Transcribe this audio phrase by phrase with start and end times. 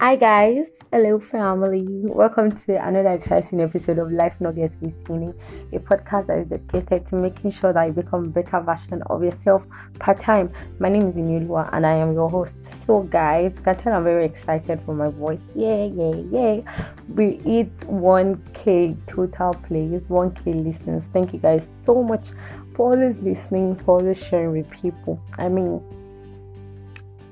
[0.00, 1.84] Hi guys, hello family.
[2.04, 5.34] Welcome to another exciting episode of Life Not Yet Beginning,
[5.72, 9.24] a podcast that is dedicated to making sure that you become a better version of
[9.24, 9.64] yourself
[9.98, 10.52] part time.
[10.78, 12.58] My name is Inulua and I am your host.
[12.86, 15.42] So guys, you can tell I'm very excited for my voice.
[15.56, 16.64] Yay, yay, yay.
[17.08, 21.08] We hit 1k total plays, 1k listens.
[21.08, 22.28] Thank you guys so much
[22.76, 25.20] for always listening, for always sharing with people.
[25.38, 25.82] I mean,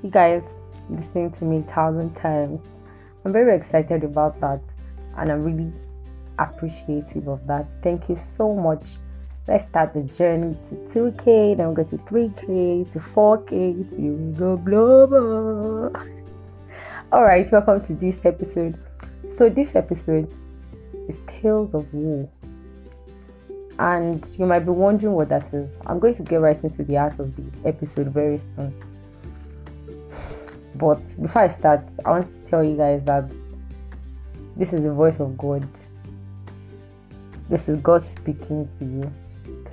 [0.03, 0.43] you guys
[0.89, 2.61] listening to me a thousand times.
[3.25, 4.61] I'm very excited about that
[5.17, 5.71] and I'm really
[6.39, 7.73] appreciative of that.
[7.81, 8.97] Thank you so much.
[9.47, 14.55] Let's start the journey to 2K, then we go to 3K, to 4K, to blah
[14.55, 16.03] blah blah.
[17.13, 18.77] Alright, welcome to this episode.
[19.37, 20.29] So, this episode
[21.07, 22.29] is Tales of Woe.
[23.79, 25.69] And you might be wondering what that is.
[25.85, 28.73] I'm going to get right into the art of the episode very soon.
[30.77, 33.29] But before I start, I want to tell you guys that
[34.55, 35.67] this is the voice of God.
[37.49, 39.11] This is God speaking to you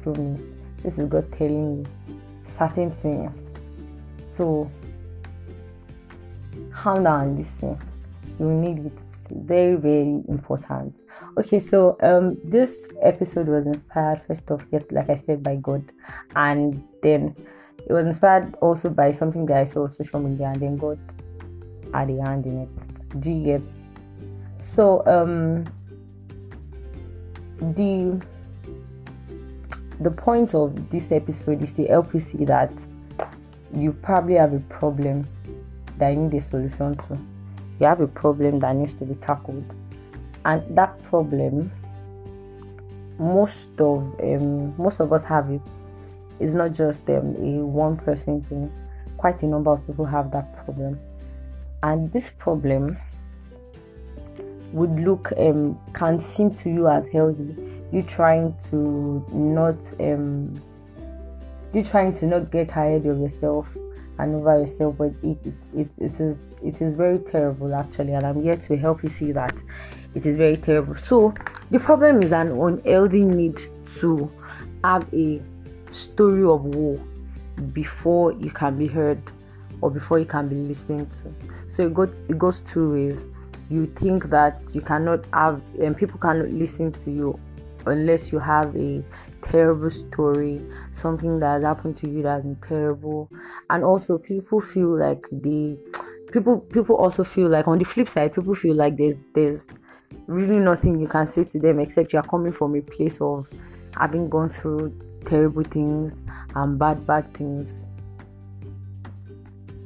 [0.03, 0.45] through me.
[0.83, 2.21] This is God telling you
[2.57, 3.35] certain things.
[4.37, 4.71] So
[6.73, 7.79] calm down listen.
[8.39, 8.93] You need it.
[9.31, 10.95] Very, very important.
[11.39, 15.83] Okay, so um this episode was inspired first off, yes, like I said, by God.
[16.37, 17.35] And then
[17.87, 20.99] it was inspired also by something that I saw on social media and then God
[21.93, 23.21] had a hand in it.
[23.21, 23.63] Do you get?
[24.75, 25.65] So um
[27.75, 28.21] the
[30.01, 32.73] the point of this episode is to help you see that
[33.73, 35.27] you probably have a problem
[35.99, 37.19] that you need a solution to.
[37.81, 39.65] You have a problem that needs to be tackled.
[40.45, 41.71] And that problem
[43.19, 45.61] most of um, most of us have it
[46.41, 48.73] it's not just um, a one person thing.
[49.17, 50.99] Quite a number of people have that problem,
[51.83, 52.99] and this problem
[54.73, 57.57] would look um, can seem to you as healthy.
[57.93, 60.61] You trying to not um,
[61.73, 63.77] you trying to not get tired of yourself
[64.19, 65.39] and over yourself, but it,
[65.77, 69.33] it, it, is it is very terrible actually, and I'm here to help you see
[69.33, 69.55] that
[70.15, 70.97] it is very terrible.
[70.97, 71.35] So
[71.71, 73.61] the problem is an unhealthy need
[74.01, 74.31] to
[74.83, 75.41] have a
[75.95, 76.99] story of war
[77.73, 79.23] before you can be heard
[79.81, 81.33] or before you can be listened to.
[81.69, 83.27] So it goes it goes two ways.
[83.71, 87.41] You think that you cannot have and people cannot listen to you
[87.87, 89.03] unless you have a
[89.43, 90.61] terrible story,
[90.93, 93.31] something that has happened to you that's terrible.
[93.71, 95.77] And also people feel like they
[96.33, 99.67] people people also feel like on the flip side, people feel like there's there's
[100.27, 103.49] really nothing you can say to them except you are coming from a place of
[103.97, 104.93] having gone through
[105.25, 106.13] terrible things
[106.55, 107.91] and bad, bad things.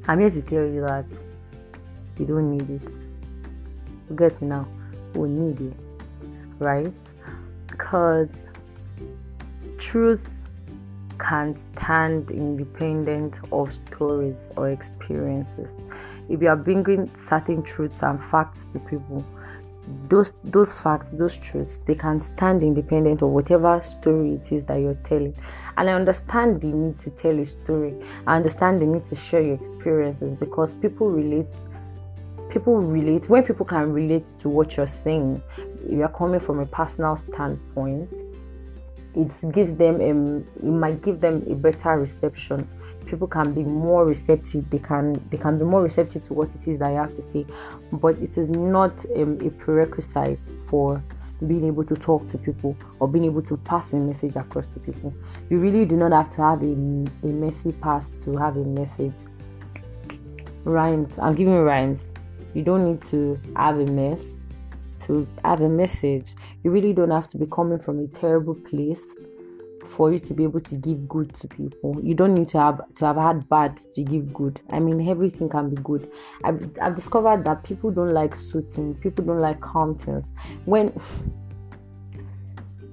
[0.06, 1.04] I'm here to tell you that
[2.18, 2.92] you don't need it.
[4.10, 4.66] You get me now?
[5.14, 5.76] We need it,
[6.58, 6.92] right?
[7.66, 8.30] Because
[9.78, 10.44] truth
[11.18, 15.74] can't stand independent of stories or experiences.
[16.28, 19.24] If you are bringing certain truths and facts to people,
[20.08, 24.76] those those facts those truths they can stand independent of whatever story it is that
[24.76, 25.34] you're telling.
[25.76, 27.94] And i understand the need to tell a story.
[28.26, 31.46] I understand the need to share your experiences because people relate
[32.50, 35.42] people relate when people can relate to what you're saying
[35.88, 38.08] you're coming from a personal standpoint
[39.18, 42.68] it gives them it might give them a better reception.
[43.06, 46.68] People can be more receptive they can they can be more receptive to what it
[46.68, 47.46] is that you have to say
[47.92, 51.02] but it is not um, a prerequisite for
[51.46, 54.80] being able to talk to people or being able to pass a message across to
[54.80, 55.14] people.
[55.48, 59.14] You really do not have to have a, a messy past to have a message.
[60.64, 62.00] Rhymes i'm giving rhymes.
[62.54, 64.20] You don't need to have a mess
[65.08, 69.02] to have a message you really don't have to be coming from a terrible place
[69.88, 71.98] for you to be able to give good to people.
[72.02, 74.60] You don't need to have to have had bad to give good.
[74.70, 76.10] I mean, everything can be good.
[76.44, 79.62] I've, I've discovered that people don't like soothing, people don't like
[80.04, 80.26] things.
[80.66, 80.92] When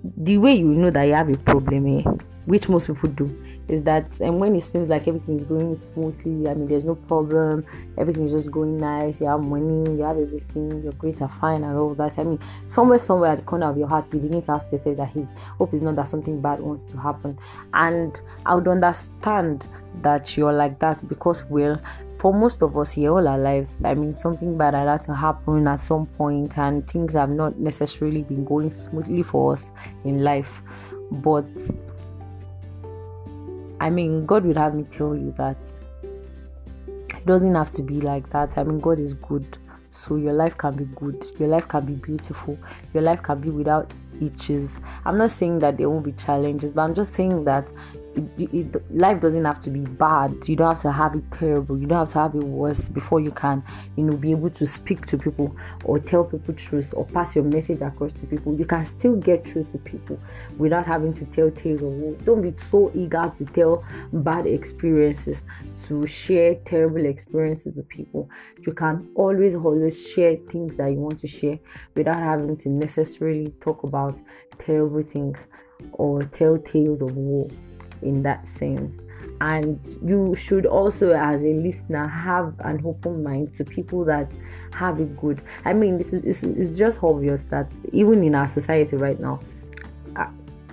[0.17, 2.03] the way you know that you have a problem, eh,
[2.45, 6.49] which most people do, is that and when it seems like everything is going smoothly,
[6.49, 7.65] I mean there's no problem,
[7.97, 11.63] everything is just going nice, you have money, you have everything, your grades are fine
[11.63, 12.17] and all that.
[12.19, 14.97] I mean, somewhere somewhere at the corner of your heart you begin to ask yourself
[14.97, 15.27] that hey,
[15.57, 17.37] hope it's not that something bad wants to happen.
[17.73, 19.67] And I would understand
[20.01, 21.79] that you're like that because well
[22.19, 25.67] for most of us here all our lives i mean something bad had to happen
[25.67, 29.71] at some point and things have not necessarily been going smoothly for us
[30.03, 30.61] in life
[31.11, 31.45] but
[33.79, 35.57] I mean, God would have me tell you that
[36.87, 38.57] it doesn't have to be like that.
[38.57, 39.57] I mean, God is good.
[39.95, 42.57] so your life can be good your life can be beautiful
[42.93, 43.89] your life can be without
[44.21, 44.69] itches
[45.05, 47.67] i'm not saying that there won't be challenges but i'm just saying that
[48.15, 50.47] it, it, life doesn't have to be bad.
[50.47, 51.77] You don't have to have it terrible.
[51.77, 53.63] You don't have to have it worse before you can,
[53.95, 57.43] you know, be able to speak to people or tell people truth or pass your
[57.43, 58.55] message across to people.
[58.55, 60.19] You can still get through to people
[60.57, 62.25] without having to tell tales of.
[62.25, 63.83] Don't be so eager to tell
[64.13, 65.43] bad experiences,
[65.87, 68.29] to share terrible experiences with people.
[68.65, 71.59] You can always, always share things that you want to share
[71.95, 74.04] without having to necessarily talk about
[74.59, 75.47] terrible things
[75.93, 77.49] or tell tales of woe
[78.01, 79.01] in that sense.
[79.41, 84.31] And you should also as a listener have an open mind to people that
[84.73, 85.41] have it good.
[85.65, 89.39] I mean this is it's, it's just obvious that even in our society right now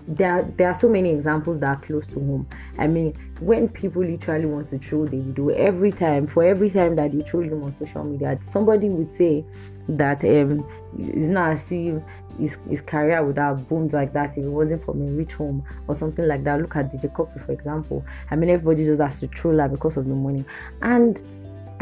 [0.08, 2.48] there, there are so many examples that are close to home.
[2.78, 6.96] I mean, when people literally want to troll they do every time, for every time
[6.96, 9.44] that they troll him on social media, somebody would say
[9.88, 10.66] that um,
[10.98, 12.02] it's not as if
[12.38, 15.64] his, his career would have boomed like that if it wasn't from a rich home
[15.86, 16.60] or something like that.
[16.60, 18.04] Look at DJ Cuppy, for example.
[18.30, 20.44] I mean, everybody just has to troll her because of the money.
[20.80, 21.20] And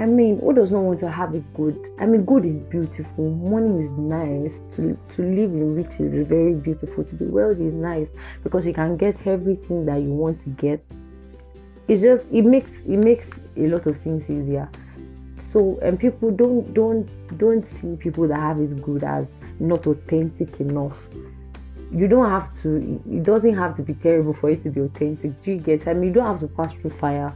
[0.00, 1.78] I mean, who does not want to have it good?
[1.98, 3.28] I mean, good is beautiful.
[3.28, 4.54] Money is nice.
[4.76, 7.04] To, to live in riches is very beautiful.
[7.04, 8.08] To be wealthy is nice
[8.42, 10.82] because you can get everything that you want to get.
[11.86, 13.26] It's just it makes it makes
[13.58, 14.70] a lot of things easier.
[15.38, 17.06] So and people don't don't
[17.36, 19.26] don't see people that have it good as
[19.58, 21.10] not authentic enough.
[21.92, 25.42] You don't have to, it doesn't have to be terrible for it to be authentic.
[25.42, 25.86] Do you get?
[25.88, 27.34] I mean, you don't have to pass through fire.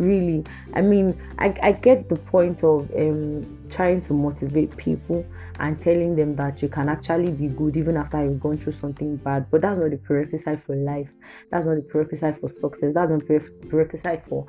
[0.00, 0.42] Really,
[0.72, 5.26] I mean, I, I get the point of um, trying to motivate people
[5.58, 9.16] and telling them that you can actually be good even after you've gone through something
[9.16, 9.50] bad.
[9.50, 11.10] But that's not the prerequisite for life.
[11.50, 12.94] That's not the prerequisite for success.
[12.94, 14.46] That's not the prerequisite for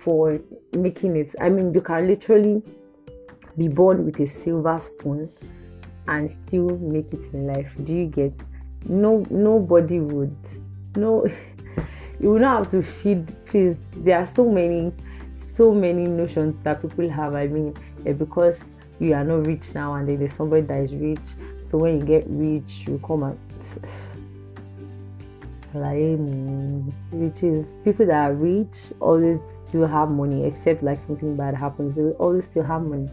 [0.00, 0.40] for
[0.76, 1.32] making it.
[1.40, 2.60] I mean, you can literally
[3.56, 5.30] be born with a silver spoon
[6.08, 7.76] and still make it in life.
[7.84, 8.32] Do you get?
[8.84, 10.36] No, nobody would.
[10.96, 11.24] No,
[12.20, 13.26] you will not have to feed.
[13.46, 14.92] Please, there are so many,
[15.36, 17.34] so many notions that people have.
[17.34, 17.74] I mean,
[18.06, 18.58] eh, because
[18.98, 21.20] you are not rich now, and then there's somebody that is rich.
[21.70, 23.38] So when you get rich, you come and
[25.74, 26.18] like
[27.12, 29.38] which is people that are rich always
[29.68, 33.06] still have money except like something bad happens they always still have money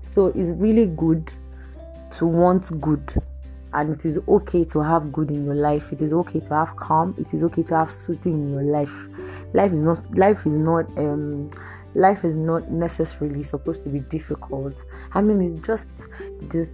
[0.00, 1.30] so it's really good
[2.16, 3.22] to want good
[3.72, 6.74] and it is okay to have good in your life it is okay to have
[6.76, 9.08] calm it is okay to have soothing in your life
[9.54, 11.50] life is not life is not um
[11.94, 14.74] life is not necessarily supposed to be difficult
[15.12, 15.88] i mean it's just
[16.42, 16.68] this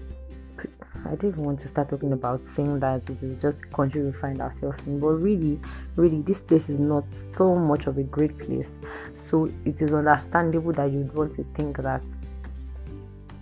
[1.04, 4.12] I don't want to start talking about saying that it is just a country we
[4.12, 5.60] find ourselves in, but really,
[5.94, 7.04] really, this place is not
[7.36, 8.68] so much of a great place.
[9.14, 12.02] So it is understandable that you'd want to think that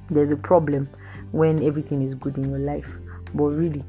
[0.09, 0.89] there's a problem
[1.33, 2.99] when everything is good in your life.
[3.35, 3.85] But really,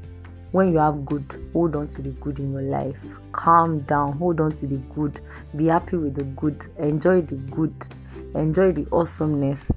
[0.52, 2.96] when you have good, hold on to the good in your life.
[3.32, 5.20] Calm down, hold on to the good.
[5.54, 6.64] Be happy with the good.
[6.78, 7.74] Enjoy the good.
[8.34, 9.70] Enjoy the awesomeness.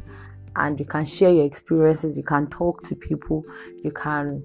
[0.55, 2.17] And you can share your experiences.
[2.17, 3.45] You can talk to people.
[3.83, 4.43] You can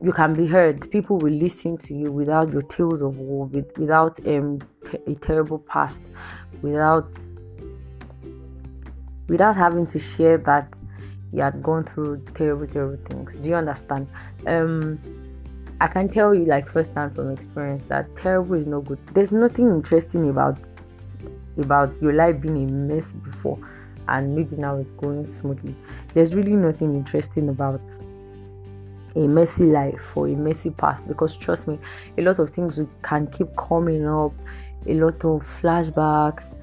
[0.00, 0.90] you can be heard.
[0.90, 4.60] People will listen to you without your tales of woe, without um,
[5.06, 6.10] a terrible past,
[6.62, 7.08] without
[9.28, 10.76] without having to share that
[11.32, 13.36] you had gone through terrible, terrible things.
[13.36, 14.08] Do you understand?
[14.46, 15.00] Um,
[15.80, 18.98] I can tell you, like firsthand from experience, that terrible is no good.
[19.08, 20.58] There's nothing interesting about
[21.58, 23.58] about your life being a mess before,
[24.08, 25.74] and maybe now it's going smoothly.
[26.14, 27.80] There's really nothing interesting about
[29.16, 31.78] a messy life or a messy past because trust me,
[32.18, 34.32] a lot of things can keep coming up,
[34.86, 36.54] a lot of flashbacks,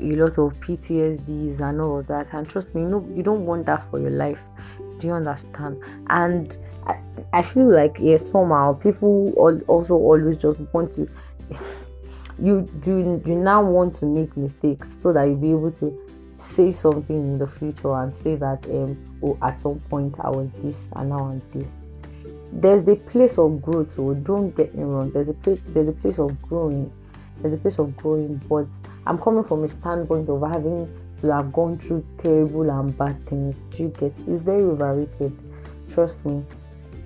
[0.00, 2.32] a lot of PTSDs and all of that.
[2.32, 4.40] And trust me, no, you don't want that for your life.
[4.98, 5.82] Do you understand?
[6.08, 6.56] And
[6.86, 6.98] I,
[7.32, 9.32] I feel like yes, somehow people
[9.66, 11.08] also always just want to.
[12.38, 15.96] you do you now want to make mistakes so that you'll be able to
[16.54, 20.48] say something in the future and say that um oh at some point I was
[20.58, 21.70] this and now I'm this.
[22.52, 25.10] There's the place of growth, so don't get me wrong.
[25.10, 26.92] There's a place there's a place of growing.
[27.40, 28.66] There's a place of growing, but
[29.06, 30.88] I'm coming from a standpoint of having
[31.20, 33.56] to have gone through terrible and bad things.
[33.70, 34.12] Do you get?
[34.26, 35.36] It's very overrated.
[35.88, 36.44] Trust me.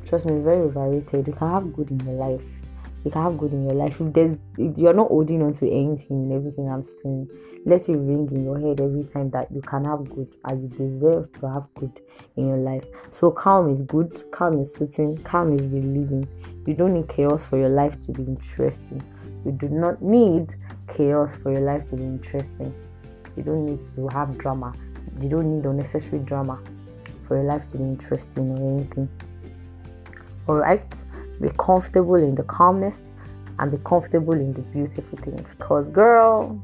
[0.07, 1.27] Trust me, very overrated.
[1.27, 2.45] You can have good in your life.
[3.05, 4.01] You can have good in your life.
[4.01, 7.29] If there's if you're not holding on to anything and everything I'm saying,
[7.65, 10.69] let it ring in your head every time that you can have good and you
[10.77, 12.01] deserve to have good
[12.37, 12.85] in your life.
[13.11, 16.29] So calm is good, calm is soothing, calm is relieving.
[16.67, 19.03] You don't need chaos for your life to be interesting.
[19.45, 20.55] You do not need
[20.89, 22.75] chaos for your life to be interesting.
[23.37, 24.75] You don't need to have drama.
[25.21, 26.61] You don't need unnecessary drama
[27.23, 29.09] for your life to be interesting or anything.
[30.49, 30.85] Alright?
[31.41, 33.11] Be comfortable in the calmness
[33.59, 35.55] and be comfortable in the beautiful things.
[35.59, 36.61] Cause girl,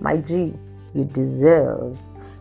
[0.00, 0.54] my G,
[0.94, 1.98] you deserve.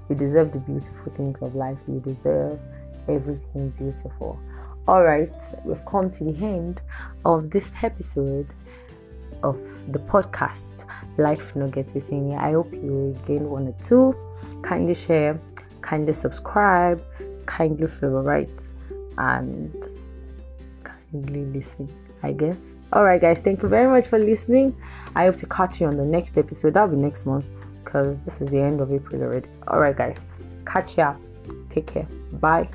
[0.09, 1.77] You deserve the beautiful things of life.
[1.87, 2.59] You deserve
[3.07, 4.39] everything beautiful.
[4.87, 5.33] Alright,
[5.65, 6.81] we've come to the end
[7.25, 8.47] of this episode
[9.43, 9.57] of
[9.91, 10.85] the podcast
[11.17, 12.35] Life Nuggets with me.
[12.35, 14.15] I hope you gain one or two.
[14.61, 15.39] Kindly share,
[15.81, 17.03] kindly subscribe,
[17.45, 18.49] kindly favorite,
[19.17, 19.73] and
[20.83, 21.91] kindly listen,
[22.23, 22.57] I guess.
[22.93, 24.75] Alright, guys, thank you very much for listening.
[25.15, 26.73] I hope to catch you on the next episode.
[26.73, 27.45] That'll be next month
[27.83, 29.49] because this is the end of April already.
[29.67, 30.19] Alright, guys,
[30.65, 31.15] catch ya.
[31.69, 32.07] Take care.
[32.33, 32.69] Bye.